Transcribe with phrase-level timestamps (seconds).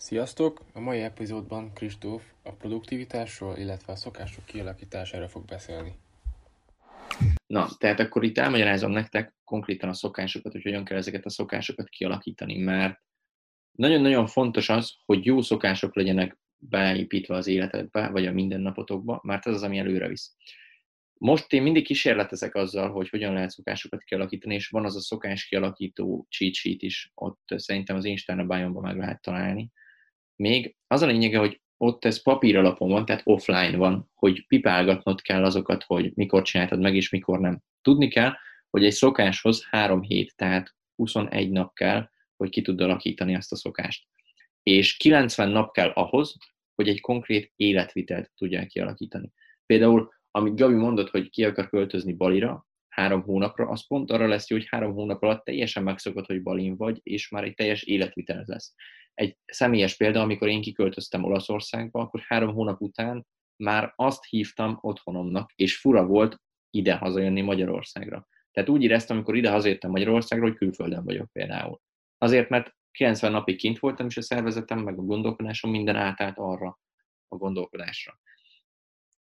[0.00, 0.60] Sziasztok!
[0.72, 5.92] A mai epizódban Kristóf a produktivitásról, illetve a szokások kialakítására fog beszélni.
[7.46, 11.88] Na, tehát akkor itt elmagyarázom nektek konkrétan a szokásokat, hogy hogyan kell ezeket a szokásokat
[11.88, 13.00] kialakítani, mert
[13.72, 19.54] nagyon-nagyon fontos az, hogy jó szokások legyenek beépítve az életedbe, vagy a mindennapotokba, mert ez
[19.54, 20.36] az, ami előre visz.
[21.14, 25.44] Most én mindig kísérletezek azzal, hogy hogyan lehet szokásokat kialakítani, és van az a szokás
[25.46, 29.70] kialakító cheat sheet is, ott szerintem az Instagram meg lehet találni.
[30.42, 35.20] Még az a lényege, hogy ott ez papír alapon van, tehát offline van, hogy pipálgatnod
[35.20, 37.62] kell azokat, hogy mikor csináltad meg, és mikor nem.
[37.82, 38.32] Tudni kell,
[38.70, 43.56] hogy egy szokáshoz három hét, tehát 21 nap kell, hogy ki tud alakítani azt a
[43.56, 44.06] szokást.
[44.62, 46.36] És 90 nap kell ahhoz,
[46.74, 49.32] hogy egy konkrét életvitelt tudják kialakítani.
[49.66, 54.48] Például, amit Gabi mondott, hogy ki akar költözni Balira, három hónapra, az pont arra lesz
[54.50, 58.42] jó, hogy három hónap alatt teljesen megszokott, hogy Balin vagy, és már egy teljes életvitel
[58.46, 58.74] lesz.
[59.18, 65.52] Egy személyes példa, amikor én kiköltöztem Olaszországba, akkor három hónap után már azt hívtam otthonomnak,
[65.54, 68.28] és fura volt ide hazajönni Magyarországra.
[68.50, 71.80] Tehát úgy éreztem, amikor ide hazajöttem Magyarországra, hogy külföldön vagyok például.
[72.18, 76.78] Azért, mert 90 napig kint voltam, és a szervezetem, meg a gondolkodásom minden átállt arra
[77.28, 78.20] a gondolkodásra.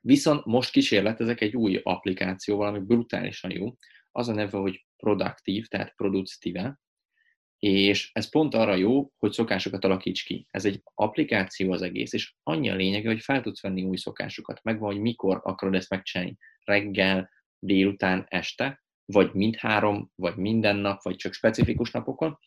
[0.00, 3.76] Viszont most kísérletezek egy új applikációval, ami brutálisan jó.
[4.10, 6.80] Az a neve, hogy Productive, tehát Productive,
[7.60, 10.46] és ez pont arra jó, hogy szokásokat alakíts ki.
[10.50, 14.62] Ez egy applikáció az egész, és annyi a lényege, hogy fel tudsz venni új szokásokat.
[14.62, 16.36] Megvan, hogy mikor akarod ezt megcsinálni.
[16.64, 22.38] Reggel, délután, este, vagy mindhárom, vagy minden nap, vagy csak specifikus napokon.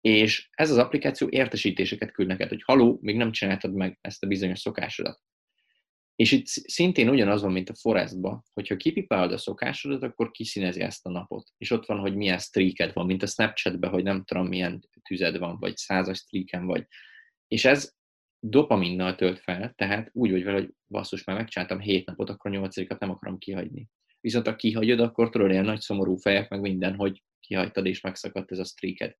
[0.00, 4.26] És ez az applikáció értesítéseket küld neked, hogy haló, még nem csináltad meg ezt a
[4.26, 5.20] bizonyos szokásodat.
[6.22, 11.06] És itt szintén ugyanaz van, mint a Forestba, hogyha kipipálod a szokásodat, akkor kiszínezi ezt
[11.06, 11.50] a napot.
[11.58, 15.38] És ott van, hogy milyen streaked van, mint a Snapchatben, hogy nem tudom, milyen tüzed
[15.38, 16.86] van, vagy százas streaken vagy.
[17.48, 17.94] És ez
[18.40, 23.00] dopaminnal tölt fel, tehát úgy vagy vele, hogy basszus, már megcsináltam hét napot, akkor nyolcadikat
[23.00, 23.88] nem akarom kihagyni.
[24.20, 28.50] Viszont ha kihagyod, akkor tudod ilyen nagy szomorú fejek, meg minden, hogy kihagytad és megszakadt
[28.50, 29.16] ez a streaked.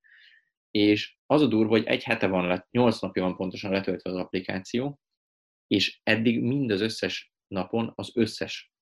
[0.71, 4.17] És az a durva, hogy egy hete van, lett, nyolc napja van pontosan letöltve az
[4.17, 5.01] applikáció,
[5.73, 8.73] és eddig mind az összes napon az összes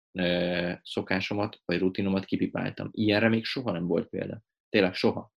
[0.82, 2.88] szokásomat vagy rutinomat kipipáltam.
[2.92, 4.42] Ilyenre még soha nem volt példa.
[4.68, 5.32] Tényleg soha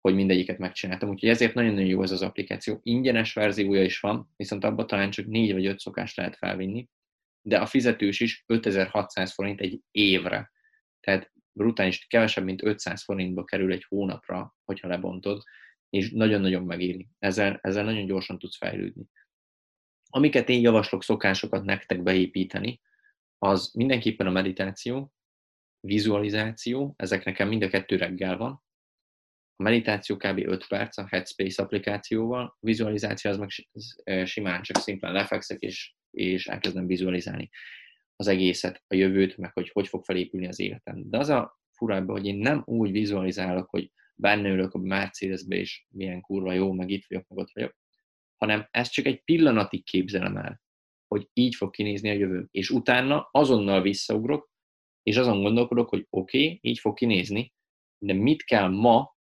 [0.00, 1.08] hogy mindegyiket megcsináltam.
[1.08, 2.80] Úgyhogy ezért nagyon-nagyon jó ez az applikáció.
[2.82, 6.88] Ingyenes verziója is van, viszont abban talán csak négy vagy öt szokást lehet felvinni,
[7.42, 10.52] de a fizetős is 5600 forint egy évre.
[11.00, 15.42] Tehát brutális, kevesebb, mint 500 forintba kerül egy hónapra, hogyha lebontod,
[15.90, 17.08] és nagyon-nagyon megéri.
[17.18, 19.04] Ezzel, ezzel nagyon gyorsan tudsz fejlődni.
[20.16, 22.80] Amiket én javaslok szokásokat nektek beépíteni,
[23.38, 25.12] az mindenképpen a meditáció,
[25.80, 28.62] vizualizáció, ezek nekem mind a kettő reggel van.
[29.56, 30.38] A meditáció kb.
[30.38, 33.48] 5 perc a Headspace applikációval, a vizualizáció az meg
[34.26, 37.50] simán csak szimplán lefekszek és, és elkezdem vizualizálni
[38.16, 41.10] az egészet, a jövőt, meg hogy hogy fog felépülni az életem.
[41.10, 45.56] De az a fura ebben, hogy én nem úgy vizualizálok, hogy benne ülök a Mercedesbe,
[45.56, 47.82] és milyen kurva jó, meg itt vagyok, meg ott vagyok,
[48.44, 50.62] hanem ezt csak egy pillanatig képzelem el,
[51.06, 52.48] hogy így fog kinézni a jövőm.
[52.50, 54.50] És utána azonnal visszaugrok,
[55.02, 57.52] és azon gondolkodok, hogy oké, okay, így fog kinézni,
[57.98, 59.16] de mit kell ma,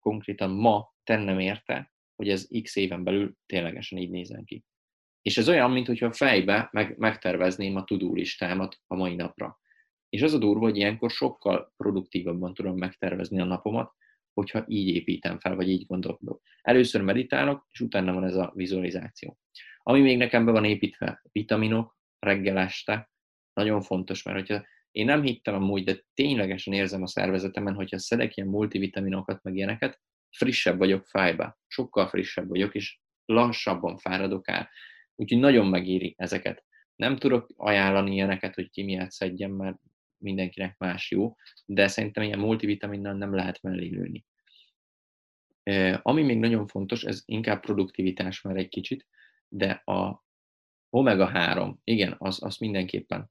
[0.00, 4.64] konkrétan ma tennem érte, hogy ez x éven belül ténylegesen így nézzen ki.
[5.22, 9.60] És ez olyan, mintha fejbe meg, megtervezném a tudó listámat a mai napra.
[10.08, 13.94] És az a durva, hogy ilyenkor sokkal produktívabban tudom megtervezni a napomat,
[14.36, 16.42] hogyha így építem fel, vagy így gondolkodok.
[16.62, 19.38] Először meditálok, és utána van ez a vizualizáció.
[19.82, 23.10] Ami még nekem be van építve, vitaminok, reggel este,
[23.52, 28.36] nagyon fontos, mert hogyha én nem hittem amúgy, de ténylegesen érzem a szervezetemen, hogyha szedek
[28.36, 34.68] ilyen multivitaminokat, meg ilyeneket, frissebb vagyok fájba, sokkal frissebb vagyok, és lassabban fáradok el.
[35.14, 36.64] Úgyhogy nagyon megéri ezeket.
[36.96, 39.78] Nem tudok ajánlani ilyeneket, hogy ki miért szedjem, mert
[40.18, 41.34] mindenkinek más jó,
[41.64, 44.24] de szerintem ilyen multivitaminnal nem lehet mellé lőni.
[46.02, 49.06] Ami még nagyon fontos, ez inkább produktivitás már egy kicsit,
[49.48, 50.24] de a
[50.90, 53.30] omega-3, igen, az, az mindenképpen.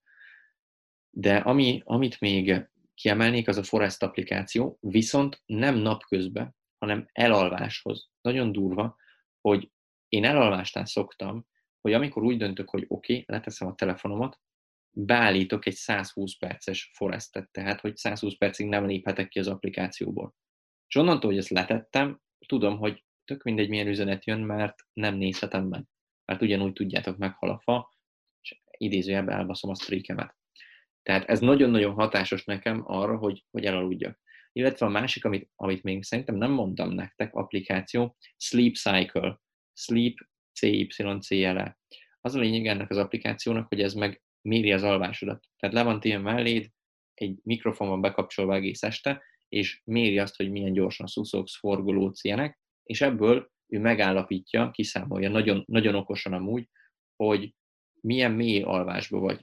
[1.09, 8.09] De ami, amit még kiemelnék, az a Forest applikáció, viszont nem napközben, hanem elalváshoz.
[8.21, 8.95] Nagyon durva,
[9.41, 9.71] hogy
[10.07, 11.47] én elalvásnál szoktam,
[11.81, 14.39] hogy amikor úgy döntök, hogy oké, okay, leteszem a telefonomat,
[14.97, 20.35] beállítok egy 120 perces forestet, tehát hogy 120 percig nem léphetek ki az applikációból.
[20.87, 25.67] És onnantól, hogy ezt letettem, tudom, hogy tök mindegy, milyen üzenet jön, mert nem nézhetem
[25.67, 25.83] meg.
[26.25, 27.93] Mert ugyanúgy tudjátok, meghal a fa,
[28.41, 30.35] és idézőjelben elbaszom a streakemet.
[31.03, 34.19] Tehát ez nagyon-nagyon hatásos nekem arra, hogy, hogy elaludjak.
[34.51, 39.39] Illetve a másik, amit, amit még szerintem nem mondtam nektek, applikáció, Sleep Cycle.
[39.73, 40.15] Sleep
[40.59, 41.77] CYCLE.
[42.21, 45.45] Az a lényeg ennek az applikációnak, hogy ez meg méri az alvásodat.
[45.59, 46.69] Tehát le van téve melléd,
[47.13, 52.59] egy mikrofon van bekapcsolva egész este, és méri azt, hogy milyen gyorsan szuszogsz, forgolódsz ilyenek,
[52.83, 56.69] és ebből ő megállapítja, kiszámolja nagyon, nagyon okosan amúgy,
[57.15, 57.55] hogy
[58.01, 59.41] milyen mély alvásba vagy.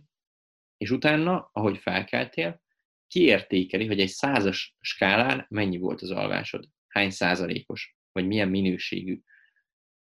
[0.76, 2.62] És utána, ahogy felkeltél,
[3.06, 9.20] kiértékeli, hogy egy százas skálán mennyi volt az alvásod, hány százalékos, vagy milyen minőségű.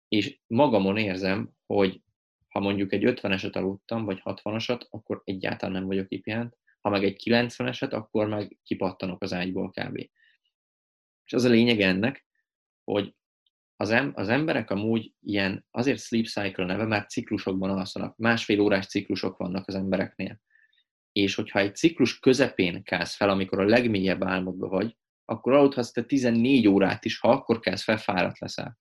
[0.07, 2.01] És magamon érzem, hogy
[2.51, 7.21] ha mondjuk egy 50-eset aludtam, vagy 60-asat, akkor egyáltalán nem vagyok kipihent, ha meg egy
[7.25, 9.97] 90-eset, akkor meg kipattanok az ágyból kb.
[11.25, 12.25] És az a lényeg ennek,
[12.83, 13.15] hogy
[13.75, 18.17] az, em- az emberek amúgy ilyen, azért sleep cycle neve, mert ciklusokban alszanak.
[18.17, 20.39] Másfél órás ciklusok vannak az embereknél.
[21.11, 26.03] És hogyha egy ciklus közepén kelsz fel, amikor a legmélyebb álmodban vagy, akkor aludhatsz te
[26.03, 28.77] 14 órát is, ha akkor kelsz fel, fáradt leszel.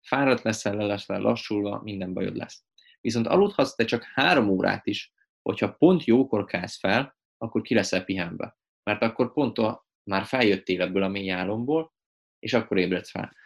[0.00, 2.64] Fáradt leszel, le leszel lassulva, minden bajod lesz.
[3.00, 5.12] Viszont aludhatsz te csak három órát is,
[5.42, 8.58] hogyha pont jókor kelsz fel, akkor ki leszel pihenve.
[8.82, 11.94] Mert akkor pont a, már feljöttél ebből a mély álomból,
[12.38, 13.36] és akkor ébredsz fel.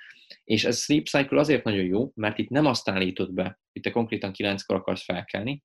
[0.45, 3.91] És ez sleep cycle azért nagyon jó, mert itt nem azt állítod be, hogy te
[3.91, 5.63] konkrétan 9-kor akarsz felkelni,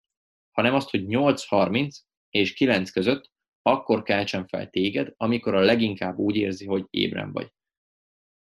[0.52, 1.96] hanem azt, hogy 8.30
[2.30, 7.54] és 9 között akkor keltsen fel téged, amikor a leginkább úgy érzi, hogy ébren vagy.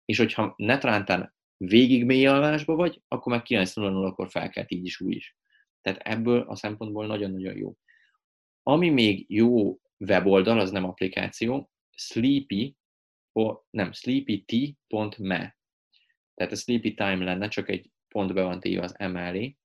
[0.05, 5.37] És hogyha netrántán végig mély alvásba vagy, akkor meg 9.00-kor felkelt így is úgy is.
[5.81, 7.75] Tehát ebből a szempontból nagyon-nagyon jó.
[8.63, 12.77] Ami még jó weboldal, az nem applikáció, sleepy,
[13.69, 15.57] nem, sleepyt.me.
[16.33, 19.57] Tehát a sleepy time lenne, csak egy pont be van téve az emellé.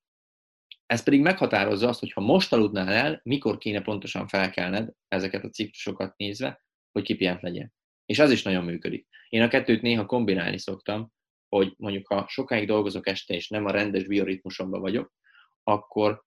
[0.86, 5.48] Ez pedig meghatározza azt, hogy ha most aludnál el, mikor kéne pontosan felkelned ezeket a
[5.48, 6.62] ciklusokat nézve,
[6.92, 7.72] hogy kipihent legyen.
[8.06, 9.08] És az is nagyon működik.
[9.28, 11.12] Én a kettőt néha kombinálni szoktam,
[11.56, 15.12] hogy mondjuk ha sokáig dolgozok este, és nem a rendes bioritmusomban vagyok,
[15.62, 16.24] akkor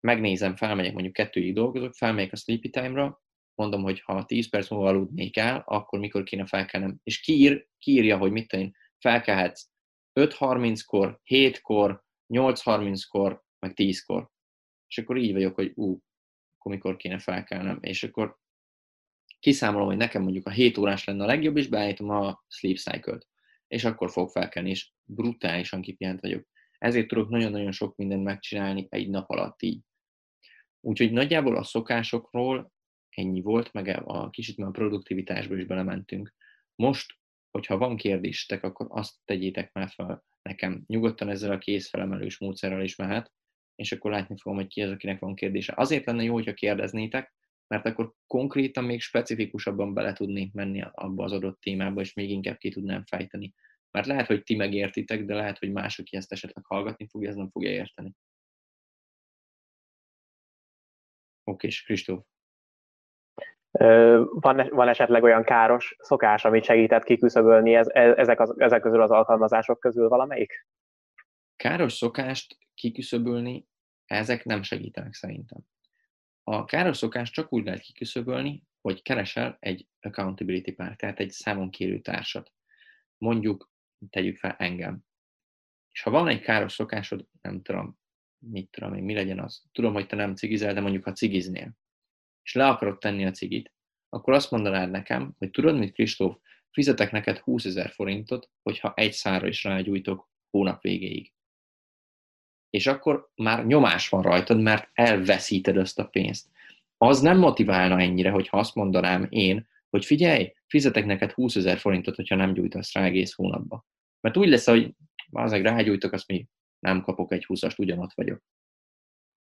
[0.00, 3.22] megnézem, felmegyek, mondjuk kettőig dolgozok, felmegyek a sleepy time-ra,
[3.54, 7.00] mondom, hogy ha 10 perc múlva aludnék el, akkor mikor kéne felkelnem.
[7.02, 9.68] És kiír, kiírja, hogy mit tenni, felkelhetsz
[10.20, 12.04] 5.30-kor, 7-kor,
[12.34, 14.30] 8.30-kor, meg 10-kor.
[14.86, 15.98] És akkor így vagyok, hogy ú,
[16.58, 17.78] akkor mikor kéne felkelnem.
[17.80, 18.36] És akkor
[19.38, 23.29] kiszámolom, hogy nekem mondjuk a 7 órás lenne a legjobb, és beállítom a sleep cycle-t.
[23.70, 26.46] És akkor fog felkelni, és brutálisan kipihent vagyok.
[26.78, 29.80] Ezért tudok nagyon-nagyon sok mindent megcsinálni egy nap alatt így.
[30.80, 32.72] Úgyhogy nagyjából a szokásokról
[33.10, 36.34] ennyi volt, meg a kicsit már a produktivitásba is belementünk.
[36.74, 37.18] Most,
[37.50, 40.82] hogyha van kérdéstek, akkor azt tegyétek már fel nekem.
[40.86, 43.32] Nyugodtan ezzel a kézfelemelős módszerrel is mehet,
[43.74, 45.72] és akkor látni fogom, hogy ki az, akinek van kérdése.
[45.76, 47.34] Azért lenne jó, hogyha kérdeznétek,
[47.70, 52.56] mert akkor konkrétan még specifikusabban bele tudnék menni abba az adott témába, és még inkább
[52.56, 53.54] ki tudnám fejteni.
[53.90, 57.34] Mert lehet, hogy ti megértitek, de lehet, hogy mások aki ezt esetleg hallgatni fogja, ez
[57.34, 58.12] nem fogja érteni.
[61.44, 62.24] Oké, és Kristóf.
[64.30, 69.02] Van, van esetleg olyan káros szokás, amit segített kiküszöbölni ez, e, ezek, az, ezek közül
[69.02, 70.66] az alkalmazások közül valamelyik?
[71.56, 73.66] Káros szokást kiküszöbölni,
[74.04, 75.58] ezek nem segítenek szerintem.
[76.42, 81.70] A káros szokást csak úgy lehet kiküszöbölni, hogy keresel egy accountability párt, tehát egy számon
[81.70, 82.52] kérő társat.
[83.18, 83.70] Mondjuk,
[84.10, 85.04] tegyük fel engem.
[85.92, 87.98] És ha van egy káros szokásod, nem tudom,
[88.38, 89.62] mit tudom én, mi legyen az.
[89.72, 91.72] Tudom, hogy te nem cigizel, de mondjuk ha cigiznél,
[92.42, 93.72] és le akarod tenni a cigit,
[94.08, 96.36] akkor azt mondanád nekem, hogy tudod mit, Kristóf,
[96.70, 101.32] fizetek neked 20 ezer forintot, hogyha egy szára is rágyújtok hónap végéig.
[102.70, 106.48] És akkor már nyomás van rajtad, mert elveszíted ezt a pénzt.
[106.96, 112.16] Az nem motiválna ennyire, hogyha azt mondanám én, hogy figyelj, fizetek neked 20 ezer forintot,
[112.16, 113.86] hogyha nem gyújtasz rá egész hónapba.
[114.20, 114.94] Mert úgy lesz, hogy
[115.30, 116.46] azért rágyújtok, azt mi
[116.78, 118.42] nem kapok egy 20-ast, ugyanott vagyok.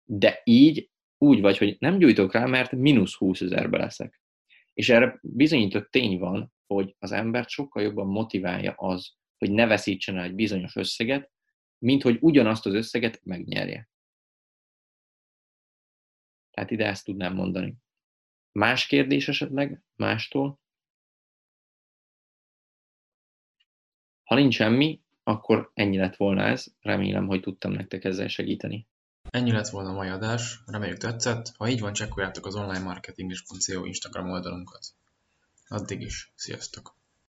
[0.04, 4.22] De így úgy vagy, hogy nem gyújtok rá, mert mínusz 20 ezerbe leszek.
[4.72, 10.16] És erre bizonyított tény van, hogy az embert sokkal jobban motiválja az, hogy ne veszítsen
[10.16, 11.30] el egy bizonyos összeget,
[11.78, 13.88] mint hogy ugyanazt az összeget megnyerje.
[16.50, 17.76] Tehát ide ezt tudnám mondani.
[18.52, 20.60] Más kérdés esetleg mástól?
[24.24, 26.66] Ha nincs semmi, akkor ennyi lett volna ez.
[26.80, 28.88] Remélem, hogy tudtam nektek ezzel segíteni.
[29.30, 34.30] Ennyi lett volna a mai adás, reméljük tetszett, ha így van, csekkoljátok az onlinemarketing.co Instagram
[34.30, 34.86] oldalunkat.
[35.68, 36.97] Addig is, sziasztok!